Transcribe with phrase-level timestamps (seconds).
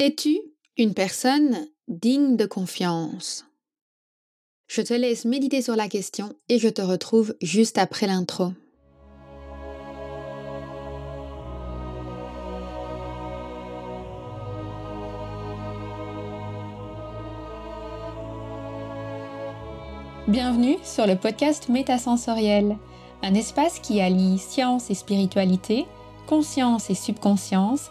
[0.00, 0.40] Es-tu
[0.76, 3.46] une personne digne de confiance?
[4.66, 8.48] Je te laisse méditer sur la question et je te retrouve juste après l'intro.
[20.26, 22.76] Bienvenue sur le podcast Métasensoriel,
[23.22, 25.86] un espace qui allie science et spiritualité,
[26.26, 27.90] conscience et subconscience,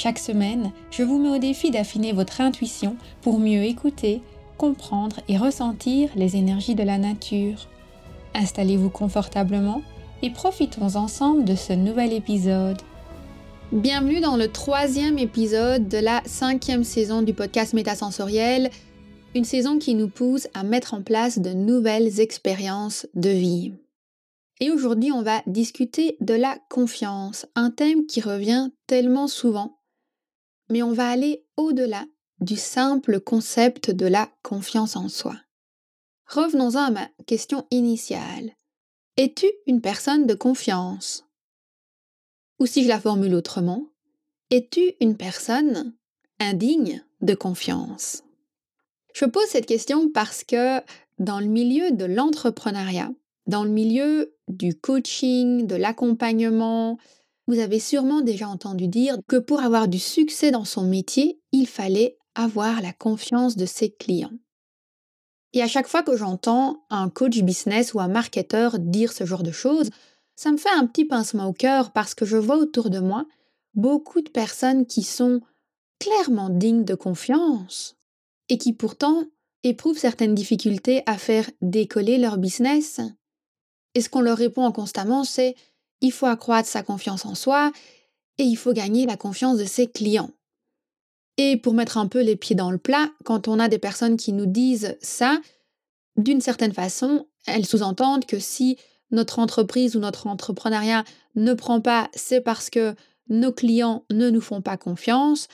[0.00, 4.22] Chaque semaine, je vous mets au défi d'affiner votre intuition pour mieux écouter,
[4.56, 7.66] comprendre et ressentir les énergies de la nature.
[8.32, 9.82] Installez-vous confortablement
[10.22, 12.80] et profitons ensemble de ce nouvel épisode.
[13.72, 18.70] Bienvenue dans le troisième épisode de la cinquième saison du podcast Métasensoriel,
[19.34, 23.72] une saison qui nous pousse à mettre en place de nouvelles expériences de vie.
[24.60, 29.77] Et aujourd'hui, on va discuter de la confiance, un thème qui revient tellement souvent,
[30.70, 32.06] mais on va aller au-delà
[32.40, 35.36] du simple concept de la confiance en soi.
[36.26, 38.52] Revenons-en à ma question initiale.
[39.16, 41.24] Es-tu une personne de confiance?
[42.60, 43.88] Ou si je la formule autrement,
[44.50, 45.94] es-tu une personne
[46.38, 48.22] indigne de confiance?
[49.14, 50.80] Je pose cette question parce que
[51.18, 53.10] dans le milieu de l'entrepreneuriat,
[53.46, 56.98] dans le milieu du coaching, de l'accompagnement,
[57.48, 61.66] vous avez sûrement déjà entendu dire que pour avoir du succès dans son métier, il
[61.66, 64.38] fallait avoir la confiance de ses clients.
[65.54, 69.42] Et à chaque fois que j'entends un coach business ou un marketeur dire ce genre
[69.42, 69.88] de choses,
[70.36, 73.24] ça me fait un petit pincement au cœur parce que je vois autour de moi
[73.74, 75.40] beaucoup de personnes qui sont
[75.98, 77.96] clairement dignes de confiance
[78.50, 79.24] et qui pourtant
[79.64, 83.00] éprouvent certaines difficultés à faire décoller leur business
[83.94, 85.56] et ce qu'on leur répond constamment, c'est
[86.00, 87.72] il faut accroître sa confiance en soi
[88.38, 90.30] et il faut gagner la confiance de ses clients.
[91.36, 94.16] Et pour mettre un peu les pieds dans le plat, quand on a des personnes
[94.16, 95.38] qui nous disent ça,
[96.16, 98.76] d'une certaine façon, elles sous-entendent que si
[99.10, 101.04] notre entreprise ou notre entrepreneuriat
[101.36, 102.94] ne prend pas, c'est parce que
[103.28, 105.48] nos clients ne nous font pas confiance.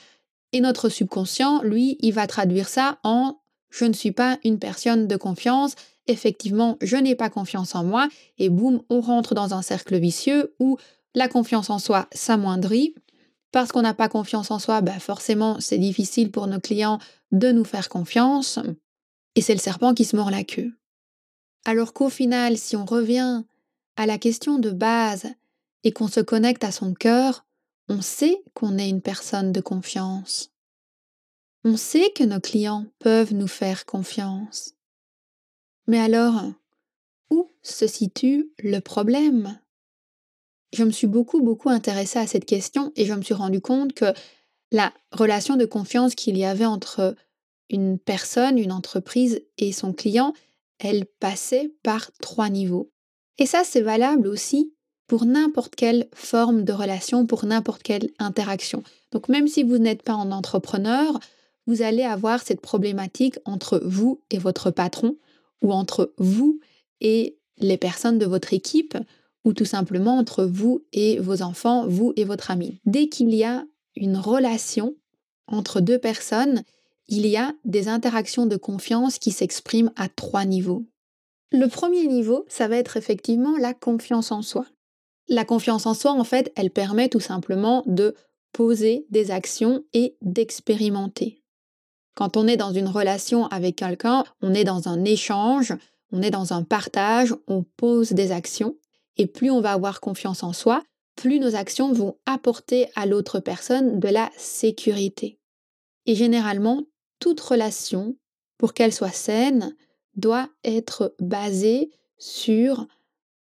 [0.51, 3.39] Et notre subconscient, lui, il va traduire ça en
[3.69, 5.75] je ne suis pas une personne de confiance
[6.07, 8.07] effectivement, je n'ai pas confiance en moi,
[8.37, 10.77] et boum, on rentre dans un cercle vicieux où
[11.13, 12.95] la confiance en soi s'amoindrit.
[13.51, 16.99] Parce qu'on n'a pas confiance en soi, bah forcément, c'est difficile pour nos clients
[17.31, 18.59] de nous faire confiance,
[19.35, 20.73] et c'est le serpent qui se mord la queue.
[21.65, 23.43] Alors qu'au final, si on revient
[23.95, 25.25] à la question de base
[25.83, 27.45] et qu'on se connecte à son cœur,
[27.87, 30.51] on sait qu'on est une personne de confiance.
[31.63, 34.74] On sait que nos clients peuvent nous faire confiance.
[35.87, 36.41] Mais alors,
[37.29, 39.59] où se situe le problème?
[40.73, 43.93] Je me suis beaucoup, beaucoup intéressée à cette question et je me suis rendu compte
[43.93, 44.13] que
[44.71, 47.15] la relation de confiance qu'il y avait entre
[47.69, 50.33] une personne, une entreprise et son client,
[50.79, 52.91] elle passait par trois niveaux.
[53.37, 54.73] Et ça, c'est valable aussi
[55.07, 58.83] pour n'importe quelle forme de relation, pour n'importe quelle interaction.
[59.11, 61.19] Donc même si vous n'êtes pas un entrepreneur,
[61.67, 65.17] vous allez avoir cette problématique entre vous et votre patron,
[65.65, 66.59] ou entre vous
[67.01, 68.95] et les personnes de votre équipe,
[69.43, 72.79] ou tout simplement entre vous et vos enfants, vous et votre ami.
[72.85, 73.65] Dès qu'il y a
[73.95, 74.95] une relation
[75.47, 76.63] entre deux personnes,
[77.07, 80.85] il y a des interactions de confiance qui s'expriment à trois niveaux.
[81.51, 84.65] Le premier niveau, ça va être effectivement la confiance en soi.
[85.27, 88.15] La confiance en soi, en fait, elle permet tout simplement de
[88.51, 91.43] poser des actions et d'expérimenter.
[92.15, 95.73] Quand on est dans une relation avec quelqu'un, on est dans un échange,
[96.11, 98.75] on est dans un partage, on pose des actions.
[99.17, 100.83] Et plus on va avoir confiance en soi,
[101.15, 105.39] plus nos actions vont apporter à l'autre personne de la sécurité.
[106.05, 106.83] Et généralement,
[107.19, 108.15] toute relation,
[108.57, 109.75] pour qu'elle soit saine,
[110.15, 112.87] doit être basée sur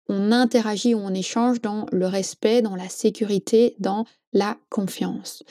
[0.09, 5.43] on interagit ou on échange dans le respect, dans la sécurité, dans la confiance.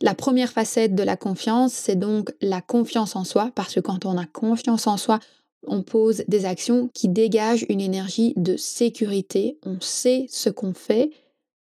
[0.00, 4.04] La première facette de la confiance, c'est donc la confiance en soi, parce que quand
[4.04, 5.20] on a confiance en soi,
[5.66, 11.10] on pose des actions qui dégagent une énergie de sécurité, on sait ce qu'on fait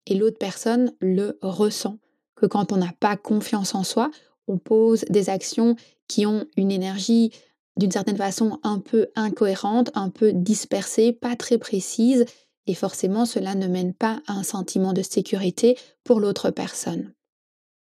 [0.07, 1.97] et l'autre personne le ressent.
[2.35, 4.09] Que quand on n'a pas confiance en soi
[4.47, 5.75] on pose des actions
[6.07, 7.31] qui ont une énergie
[7.77, 12.25] d'une certaine façon un peu incohérente, un peu dispersée, pas très précise,
[12.68, 17.13] et forcément cela ne mène pas à un sentiment de sécurité pour l'autre personne.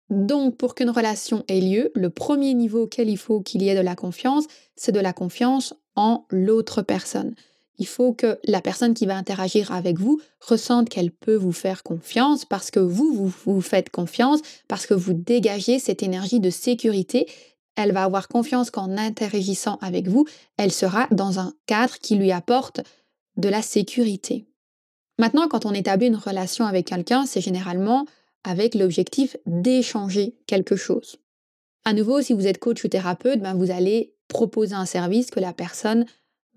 [0.09, 3.75] Donc pour qu'une relation ait lieu, le premier niveau auquel il faut qu'il y ait
[3.75, 7.33] de la confiance, c'est de la confiance en l'autre personne.
[7.77, 11.83] Il faut que la personne qui va interagir avec vous ressente qu'elle peut vous faire
[11.83, 16.49] confiance parce que vous, vous vous faites confiance, parce que vous dégagez cette énergie de
[16.49, 17.27] sécurité.
[17.75, 20.25] Elle va avoir confiance qu'en interagissant avec vous,
[20.57, 22.79] elle sera dans un cadre qui lui apporte
[23.35, 24.45] de la sécurité.
[25.19, 28.05] Maintenant, quand on établit une relation avec quelqu'un, c'est généralement
[28.45, 31.17] avec l'objectif d'échanger quelque chose.
[31.83, 35.39] À nouveau, si vous êtes coach ou thérapeute, ben vous allez proposer un service que
[35.39, 36.05] la personne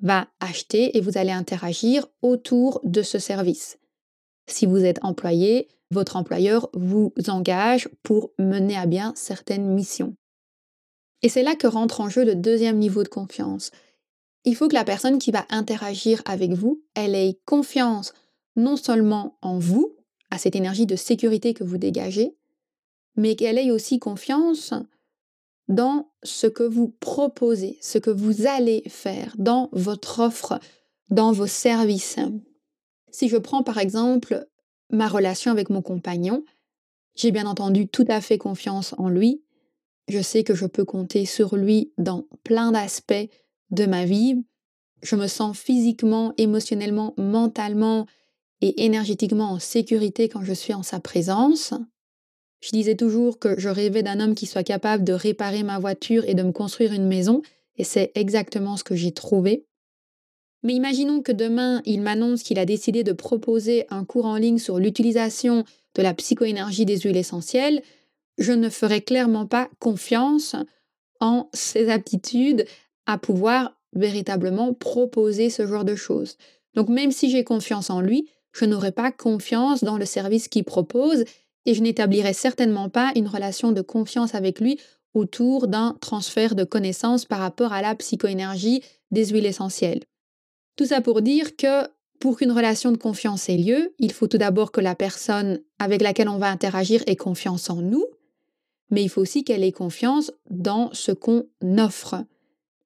[0.00, 3.78] va acheter et vous allez interagir autour de ce service.
[4.46, 10.14] Si vous êtes employé, votre employeur vous engage pour mener à bien certaines missions.
[11.22, 13.70] Et c'est là que rentre en jeu le deuxième niveau de confiance.
[14.44, 18.12] Il faut que la personne qui va interagir avec vous, elle ait confiance
[18.56, 19.97] non seulement en vous,
[20.30, 22.36] à cette énergie de sécurité que vous dégagez,
[23.16, 24.74] mais qu'elle ait aussi confiance
[25.68, 30.58] dans ce que vous proposez, ce que vous allez faire, dans votre offre,
[31.10, 32.18] dans vos services.
[33.10, 34.46] Si je prends par exemple
[34.90, 36.44] ma relation avec mon compagnon,
[37.14, 39.42] j'ai bien entendu tout à fait confiance en lui.
[40.08, 43.28] Je sais que je peux compter sur lui dans plein d'aspects
[43.70, 44.42] de ma vie.
[45.02, 48.06] Je me sens physiquement, émotionnellement, mentalement
[48.60, 51.74] et énergétiquement en sécurité quand je suis en sa présence.
[52.60, 56.24] Je disais toujours que je rêvais d'un homme qui soit capable de réparer ma voiture
[56.26, 57.42] et de me construire une maison,
[57.76, 59.64] et c'est exactement ce que j'ai trouvé.
[60.64, 64.58] Mais imaginons que demain, il m'annonce qu'il a décidé de proposer un cours en ligne
[64.58, 65.64] sur l'utilisation
[65.94, 67.82] de la psychoénergie des huiles essentielles.
[68.38, 70.56] Je ne ferai clairement pas confiance
[71.20, 72.66] en ses aptitudes
[73.06, 76.36] à pouvoir véritablement proposer ce genre de choses.
[76.74, 80.64] Donc même si j'ai confiance en lui, je n'aurai pas confiance dans le service qu'il
[80.64, 81.24] propose
[81.66, 84.78] et je n'établirai certainement pas une relation de confiance avec lui
[85.14, 90.02] autour d'un transfert de connaissances par rapport à la psychoénergie des huiles essentielles.
[90.76, 91.88] Tout ça pour dire que
[92.20, 96.02] pour qu'une relation de confiance ait lieu, il faut tout d'abord que la personne avec
[96.02, 98.04] laquelle on va interagir ait confiance en nous,
[98.90, 101.44] mais il faut aussi qu'elle ait confiance dans ce qu'on
[101.78, 102.16] offre,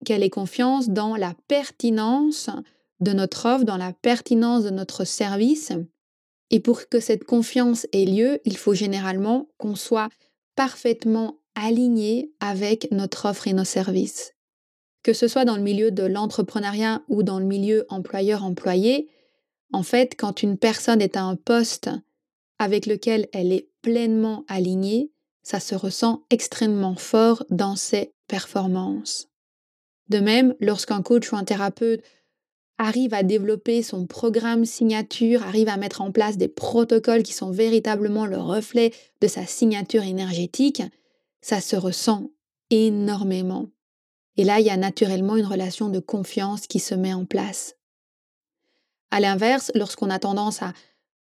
[0.04, 2.50] qu'elle ait confiance dans la pertinence
[3.02, 5.72] de notre offre, dans la pertinence de notre service.
[6.50, 10.08] Et pour que cette confiance ait lieu, il faut généralement qu'on soit
[10.54, 14.32] parfaitement aligné avec notre offre et nos services.
[15.02, 19.08] Que ce soit dans le milieu de l'entrepreneuriat ou dans le milieu employeur-employé,
[19.72, 21.90] en fait, quand une personne est à un poste
[22.58, 25.10] avec lequel elle est pleinement alignée,
[25.42, 29.28] ça se ressent extrêmement fort dans ses performances.
[30.08, 32.02] De même, lorsqu'un coach ou un thérapeute
[32.82, 37.50] arrive à développer son programme signature, arrive à mettre en place des protocoles qui sont
[37.50, 40.82] véritablement le reflet de sa signature énergétique,
[41.40, 42.30] ça se ressent
[42.70, 43.68] énormément.
[44.36, 47.76] Et là, il y a naturellement une relation de confiance qui se met en place.
[49.10, 50.72] À l'inverse, lorsqu'on a tendance à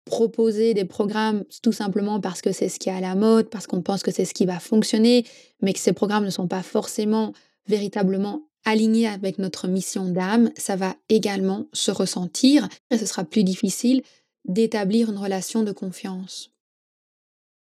[0.07, 3.67] proposer des programmes tout simplement parce que c'est ce qui est à la mode, parce
[3.67, 5.27] qu'on pense que c'est ce qui va fonctionner,
[5.61, 7.33] mais que ces programmes ne sont pas forcément
[7.67, 13.45] véritablement aligné avec notre mission d'âme, ça va également se ressentir et ce sera plus
[13.45, 14.03] difficile
[14.45, 16.51] d'établir une relation de confiance.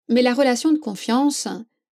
[0.09, 1.47] Mais la relation de confiance,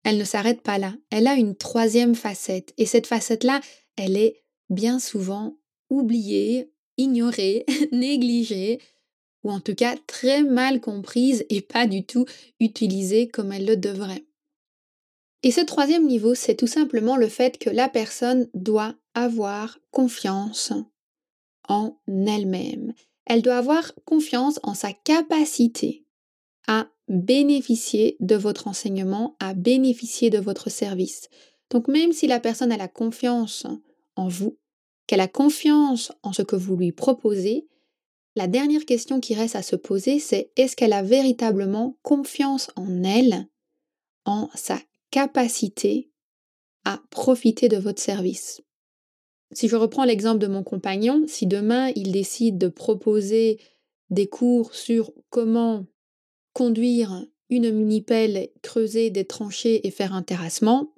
[0.04, 0.94] elle ne s'arrête pas là.
[1.10, 3.60] Elle a une troisième facette et cette facette-là,
[3.96, 5.56] elle est bien souvent
[5.90, 8.80] oubliée, ignorée, négligée
[9.42, 12.26] ou en tout cas très mal comprise et pas du tout
[12.58, 14.24] utilisée comme elle le devrait.
[15.42, 20.72] Et ce troisième niveau, c'est tout simplement le fait que la personne doit avoir confiance
[21.68, 22.92] en elle-même.
[23.24, 26.04] Elle doit avoir confiance en sa capacité
[26.66, 31.28] à bénéficier de votre enseignement, à bénéficier de votre service.
[31.70, 33.66] Donc même si la personne a la confiance
[34.16, 34.58] en vous,
[35.06, 37.66] qu'elle a confiance en ce que vous lui proposez,
[38.36, 43.02] la dernière question qui reste à se poser, c'est est-ce qu'elle a véritablement confiance en
[43.02, 43.48] elle,
[44.24, 44.78] en sa
[45.10, 46.10] capacité
[46.84, 48.62] à profiter de votre service.
[49.52, 53.60] Si je reprends l'exemple de mon compagnon, si demain il décide de proposer
[54.10, 55.86] des cours sur comment
[56.52, 60.94] conduire une mini-pelle, creuser des tranchées et faire un terrassement,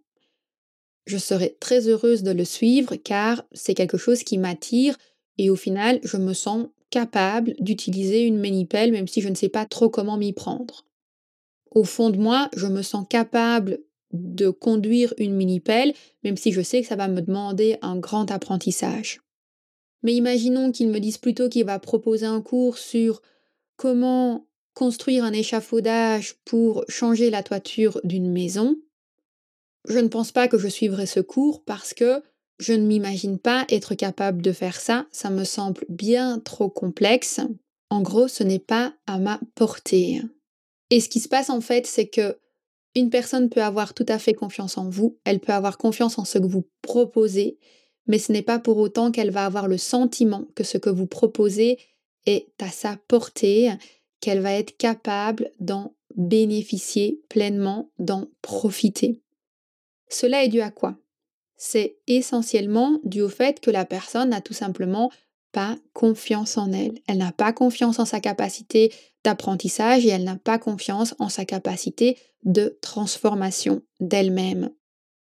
[1.07, 4.97] je serais très heureuse de le suivre car c'est quelque chose qui m'attire
[5.39, 9.49] et au final je me sens capable d'utiliser une mini-pelle même si je ne sais
[9.49, 10.85] pas trop comment m'y prendre.
[11.71, 13.81] Au fond de moi, je me sens capable
[14.13, 18.31] de conduire une mini-pelle, même si je sais que ça va me demander un grand
[18.31, 19.21] apprentissage.
[20.03, 23.23] Mais imaginons qu'il me dise plutôt qu'il va proposer un cours sur
[23.77, 28.77] comment construire un échafaudage pour changer la toiture d'une maison.
[29.89, 32.23] Je ne pense pas que je suivrai ce cours parce que
[32.59, 37.41] je ne m'imagine pas être capable de faire ça, ça me semble bien trop complexe.
[37.91, 40.23] En gros, ce n'est pas à ma portée.
[40.91, 42.39] Et ce qui se passe en fait, c'est que
[42.95, 46.25] une personne peut avoir tout à fait confiance en vous, elle peut avoir confiance en
[46.25, 47.59] ce que vous proposez,
[48.07, 51.07] mais ce n'est pas pour autant qu'elle va avoir le sentiment que ce que vous
[51.07, 51.79] proposez
[52.27, 53.71] est à sa portée,
[54.21, 59.23] qu'elle va être capable d'en bénéficier pleinement, d'en profiter.
[60.09, 60.97] Cela est dû à quoi?
[61.57, 65.11] C'est essentiellement dû au fait que la personne n'a tout simplement
[65.53, 66.99] pas confiance en elle.
[67.07, 68.93] Elle n'a pas confiance en sa capacité
[69.25, 74.71] d'apprentissage et elle n'a pas confiance en sa capacité de transformation d'elle-même.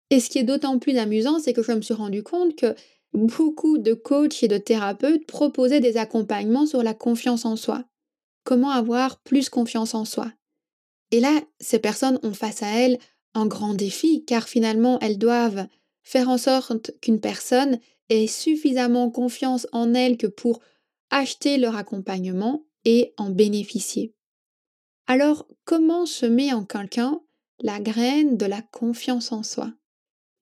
[0.09, 2.75] Et ce qui est d'autant plus amusant, c'est que je me suis rendu compte que
[3.13, 7.83] beaucoup de coachs et de thérapeutes proposaient des accompagnements sur la confiance en soi.
[8.43, 10.31] Comment avoir plus confiance en soi?
[11.11, 12.97] Et là, ces personnes ont face à elles
[13.35, 15.67] un grand défi, car finalement, elles doivent
[16.03, 20.61] faire en sorte qu'une personne ait suffisamment confiance en elle que pour
[21.09, 24.13] acheter leur accompagnement et en bénéficier.
[25.07, 27.21] Alors, comment se met en quelqu'un
[27.59, 29.71] la graine de la confiance en soi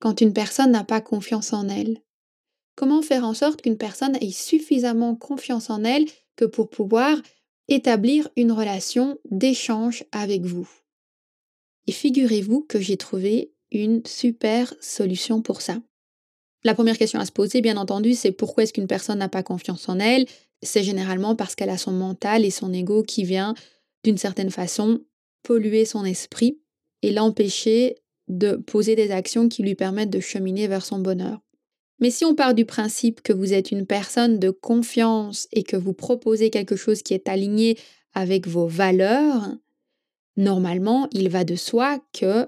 [0.00, 2.02] quand une personne n'a pas confiance en elle?
[2.74, 7.20] Comment faire en sorte qu'une personne ait suffisamment confiance en elle que pour pouvoir
[7.68, 10.68] établir une relation d'échange avec vous?
[11.86, 15.80] Et figurez-vous que j'ai trouvé une super solution pour ça.
[16.64, 19.42] La première question à se poser, bien entendu, c'est pourquoi est-ce qu'une personne n'a pas
[19.42, 20.26] confiance en elle?
[20.62, 23.54] C'est généralement parce qu'elle a son mental et son ego qui vient,
[24.04, 25.00] d'une certaine façon,
[25.42, 26.60] polluer son esprit
[27.02, 27.96] et l'empêcher
[28.28, 31.40] de poser des actions qui lui permettent de cheminer vers son bonheur.
[31.98, 35.76] Mais si on part du principe que vous êtes une personne de confiance et que
[35.76, 37.76] vous proposez quelque chose qui est aligné
[38.14, 39.48] avec vos valeurs,
[40.36, 42.46] normalement, il va de soi que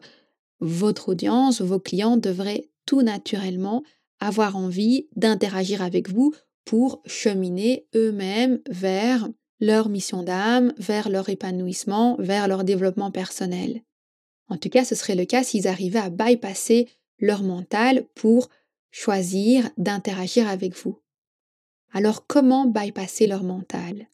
[0.61, 3.83] votre audience, vos clients devraient tout naturellement
[4.25, 9.28] avoir envie d'interagir avec vous pour cheminer eux-mêmes vers
[9.61, 13.83] leur mission d'âme, vers leur épanouissement, vers leur développement personnel.
[14.49, 16.88] En tout cas, ce serait le cas s'ils arrivaient à bypasser
[17.19, 18.49] leur mental pour
[18.90, 20.99] choisir d'interagir avec vous.
[21.93, 24.09] Alors comment bypasser leur mental?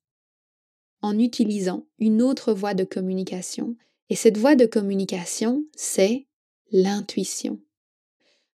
[1.03, 3.77] En utilisant une autre voie de communication.
[4.11, 6.27] Et cette voie de communication, c'est
[6.73, 7.61] l'intuition.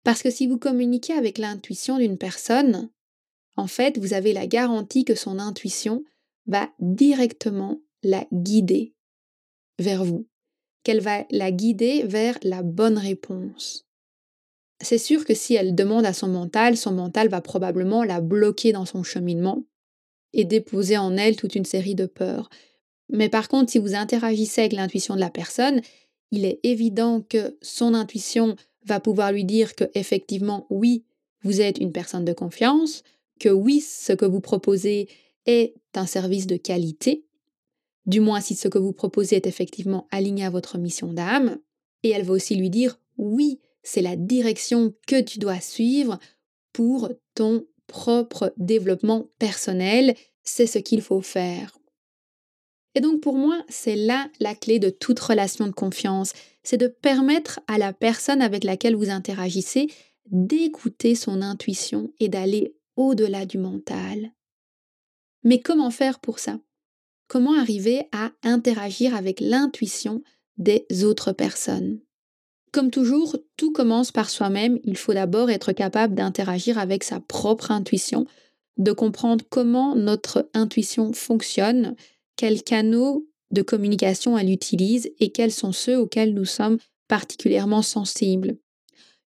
[0.06, 2.90] Parce que si vous communiquez avec l'intuition d'une personne,
[3.58, 6.04] en fait, vous avez la garantie que son intuition
[6.46, 8.94] va directement la guider
[9.80, 10.28] vers vous
[10.84, 13.88] qu'elle va la guider vers la bonne réponse.
[14.80, 18.72] C'est sûr que si elle demande à son mental, son mental va probablement la bloquer
[18.72, 19.64] dans son cheminement
[20.34, 22.52] et déposer en elle toute une série de peurs.
[23.10, 25.82] Mais par contre, si vous interagissez avec l'intuition de la personne,
[26.30, 31.04] il est évident que son intuition va pouvoir lui dire que effectivement oui,
[31.44, 33.04] vous êtes une personne de confiance,
[33.40, 35.10] que oui, ce que vous proposez
[35.46, 37.26] est un service de qualité.
[38.06, 41.60] Du moins si ce que vous proposez est effectivement aligné à votre mission d'âme,
[42.04, 46.20] et elle va aussi lui dire oui, c'est la direction que tu dois suivre
[46.74, 51.78] pour ton propre développement personnel, c'est ce qu'il faut faire.
[52.96, 56.34] Et donc pour moi, c'est là la clé de toute relation de confiance,
[56.64, 59.88] c'est de permettre à la personne avec laquelle vous interagissez
[60.32, 64.32] d'écouter son intuition et d'aller au-delà du mental.
[65.44, 66.60] Mais comment faire pour ça?
[67.28, 70.24] Comment arriver à interagir avec l'intuition
[70.58, 72.00] des autres personnes?
[72.72, 74.80] Comme toujours, tout commence par soi-même.
[74.84, 78.26] Il faut d'abord être capable d'interagir avec sa propre intuition,
[78.78, 81.96] de comprendre comment notre intuition fonctionne,
[82.36, 86.78] quels canaux de communication elle utilise et quels sont ceux auxquels nous sommes
[87.08, 88.58] particulièrement sensibles.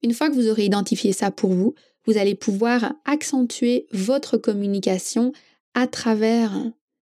[0.02, 1.74] Une fois que vous aurez identifié ça pour vous,
[2.06, 5.32] vous allez pouvoir accentuer votre communication
[5.74, 6.52] à travers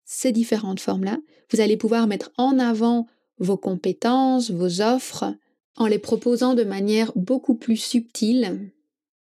[0.05, 1.17] ces différentes formes-là,
[1.51, 3.07] vous allez pouvoir mettre en avant
[3.37, 5.35] vos compétences, vos offres,
[5.75, 8.71] en les proposant de manière beaucoup plus subtile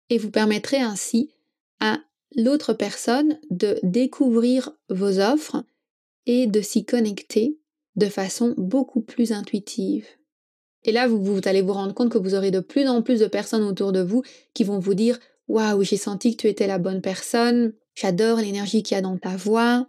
[0.09, 1.31] et vous permettrez ainsi
[1.81, 1.99] à
[2.37, 5.65] l'autre personne de découvrir vos offres
[6.27, 7.59] et de s'y connecter
[7.97, 10.07] de façon beaucoup plus intuitive.
[10.85, 13.27] Et là, vous, allez vous rendre compte que vous aurez de plus en plus de
[13.27, 14.23] personnes autour de vous
[14.55, 18.83] qui vont vous dire Waouh, j'ai senti que tu étais la bonne personne, j'adore l'énergie
[18.83, 19.87] qu'il y a dans ta voix,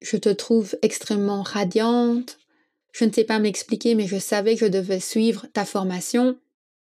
[0.00, 2.38] je te trouve extrêmement radiante.
[2.92, 6.36] Je ne sais pas m'expliquer, mais je savais que je devais suivre ta formation.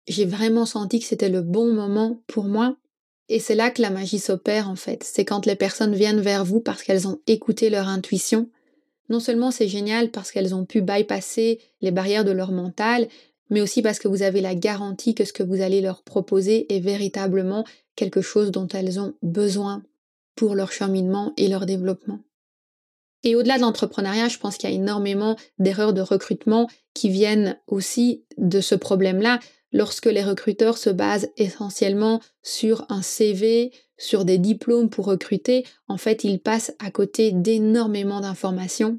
[0.08, 2.76] j'ai vraiment senti que c'était le bon moment pour moi.
[3.28, 5.04] Et c'est là que la magie s'opère en fait.
[5.04, 8.48] C'est quand les personnes viennent vers vous parce qu'elles ont écouté leur intuition.
[9.10, 13.08] Non seulement c'est génial parce qu'elles ont pu bypasser les barrières de leur mental,
[13.50, 16.72] mais aussi parce que vous avez la garantie que ce que vous allez leur proposer
[16.74, 19.82] est véritablement quelque chose dont elles ont besoin
[20.36, 22.20] pour leur cheminement et leur développement.
[23.24, 27.58] Et au-delà de l'entrepreneuriat, je pense qu'il y a énormément d'erreurs de recrutement qui viennent
[27.66, 29.40] aussi de ce problème-là,
[29.72, 35.98] lorsque les recruteurs se basent essentiellement sur un CV, sur des diplômes pour recruter, en
[35.98, 38.98] fait, ils passent à côté d'énormément d'informations.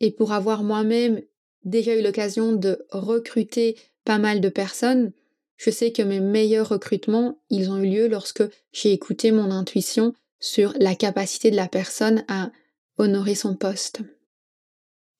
[0.00, 1.20] Et pour avoir moi-même
[1.64, 5.12] déjà eu l'occasion de recruter pas mal de personnes,
[5.58, 8.42] je sais que mes meilleurs recrutements, ils ont eu lieu lorsque
[8.72, 12.50] j'ai écouté mon intuition sur la capacité de la personne à
[12.96, 14.00] honorer son poste.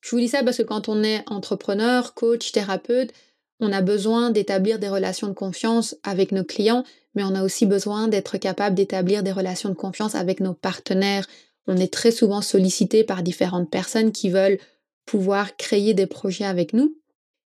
[0.01, 3.13] Je vous dis ça parce que quand on est entrepreneur, coach, thérapeute,
[3.61, 7.67] on a besoin d'établir des relations de confiance avec nos clients, mais on a aussi
[7.67, 11.27] besoin d'être capable d'établir des relations de confiance avec nos partenaires.
[11.67, 14.57] On est très souvent sollicité par différentes personnes qui veulent
[15.05, 16.97] pouvoir créer des projets avec nous.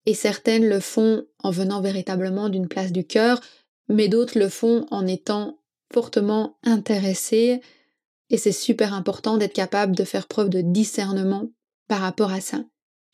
[0.05, 3.41] Et certaines le font en venant véritablement d'une place du cœur,
[3.89, 5.59] mais d'autres le font en étant
[5.91, 7.63] fortement intéressées.
[8.29, 11.49] Et c'est super important d'être capable de faire preuve de discernement
[11.89, 12.63] par rapport à ça.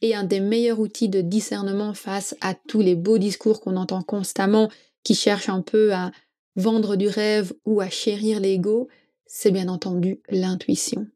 [0.02, 4.02] Et un des meilleurs outils de discernement face à tous les beaux discours qu'on entend
[4.02, 4.70] constamment,
[5.02, 6.10] qui cherchent un peu à
[6.56, 8.88] vendre du rêve ou à chérir l'ego,
[9.26, 11.06] c'est bien entendu l'intuition.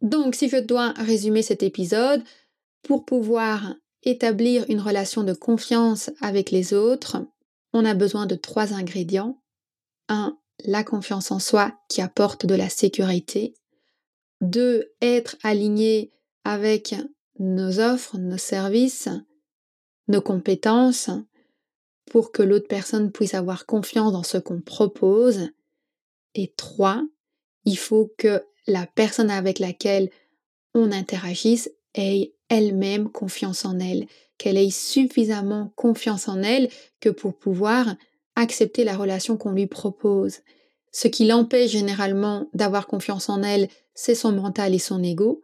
[0.00, 2.22] Donc, si je dois résumer cet épisode,
[2.82, 7.18] pour pouvoir établir une relation de confiance avec les autres,
[7.72, 9.42] on a besoin de trois ingrédients.
[10.08, 13.54] Un, la confiance en soi qui apporte de la sécurité.
[14.40, 16.12] Deux, être aligné
[16.44, 16.94] avec
[17.40, 19.08] nos offres, nos services,
[20.08, 21.10] nos compétences
[22.10, 25.48] pour que l'autre personne puisse avoir confiance dans ce qu'on propose.
[26.34, 27.02] Et trois,
[27.64, 30.10] il faut que la personne avec laquelle
[30.74, 34.06] on interagisse ait elle-même confiance en elle,
[34.38, 36.68] qu'elle ait suffisamment confiance en elle
[37.00, 37.96] que pour pouvoir
[38.36, 40.40] accepter la relation qu'on lui propose.
[40.92, 45.42] Ce qui l'empêche généralement d'avoir confiance en elle, c'est son mental et son ego.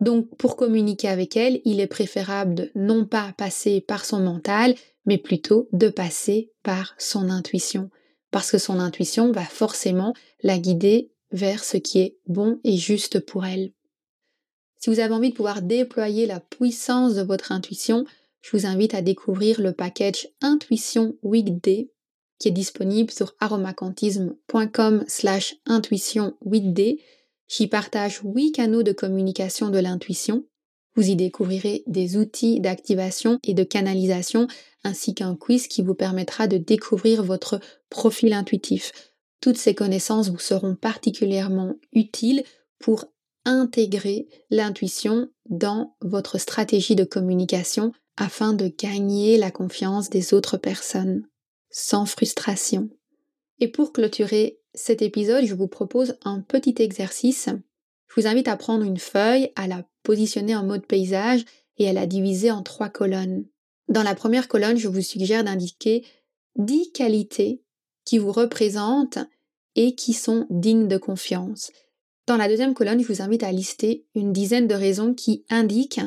[0.00, 4.74] Donc pour communiquer avec elle, il est préférable de non pas passer par son mental,
[5.06, 7.90] mais plutôt de passer par son intuition.
[8.30, 13.20] Parce que son intuition va forcément la guider vers ce qui est bon et juste
[13.20, 13.72] pour elle.
[14.78, 18.04] Si vous avez envie de pouvoir déployer la puissance de votre intuition,
[18.40, 21.90] je vous invite à découvrir le package Intuition Weekday
[22.38, 27.00] qui est disponible sur aromacantisme.com slash intuition weekday.
[27.48, 30.44] J'y partage 8 canaux de communication de l'intuition.
[30.94, 34.46] Vous y découvrirez des outils d'activation et de canalisation
[34.84, 38.92] ainsi qu'un quiz qui vous permettra de découvrir votre profil intuitif.
[39.40, 42.44] Toutes ces connaissances vous seront particulièrement utiles
[42.78, 43.06] pour
[43.44, 51.26] intégrer l'intuition dans votre stratégie de communication afin de gagner la confiance des autres personnes
[51.70, 52.90] sans frustration.
[53.60, 57.48] Et pour clôturer cet épisode, je vous propose un petit exercice.
[58.08, 61.44] Je vous invite à prendre une feuille, à la positionner en mode paysage
[61.78, 63.44] et à la diviser en trois colonnes.
[63.88, 66.04] Dans la première colonne, je vous suggère d'indiquer
[66.56, 67.62] 10 qualités
[68.04, 69.18] qui vous représentent
[69.76, 71.70] et qui sont dignes de confiance.
[72.26, 76.00] Dans la deuxième colonne, je vous invite à lister une dizaine de raisons qui indiquent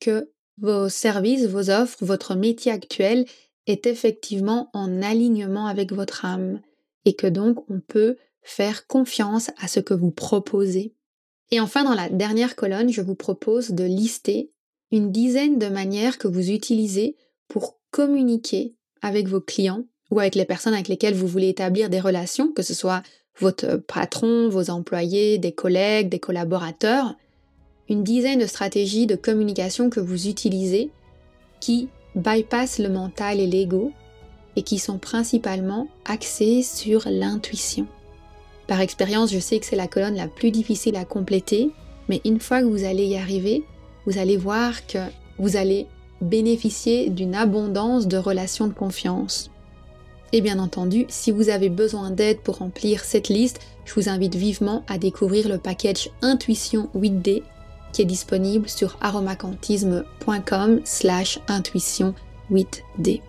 [0.00, 3.24] que vos services, vos offres, votre métier actuel
[3.66, 6.60] est effectivement en alignement avec votre âme
[7.04, 10.94] et que donc on peut faire confiance à ce que vous proposez.
[11.50, 14.50] Et enfin, dans la dernière colonne, je vous propose de lister
[14.90, 17.16] une dizaine de manières que vous utilisez
[17.48, 22.00] pour communiquer avec vos clients ou avec les personnes avec lesquelles vous voulez établir des
[22.00, 23.02] relations, que ce soit
[23.40, 27.16] votre patron, vos employés, des collègues, des collaborateurs,
[27.88, 30.90] une dizaine de stratégies de communication que vous utilisez
[31.60, 33.92] qui bypassent le mental et l'ego
[34.56, 37.86] et qui sont principalement axées sur l'intuition.
[38.66, 41.70] Par expérience, je sais que c'est la colonne la plus difficile à compléter,
[42.08, 43.64] mais une fois que vous allez y arriver,
[44.06, 44.98] vous allez voir que
[45.38, 45.86] vous allez
[46.20, 49.50] bénéficier d'une abondance de relations de confiance.
[50.32, 54.34] Et bien entendu, si vous avez besoin d'aide pour remplir cette liste, je vous invite
[54.34, 57.42] vivement à découvrir le package Intuition 8D
[57.94, 62.14] qui est disponible sur aromacantisme.com slash intuition
[62.50, 63.22] 8D.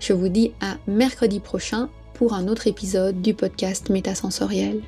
[0.00, 4.82] Je vous dis à mercredi prochain pour un autre épisode du podcast Métasensoriel.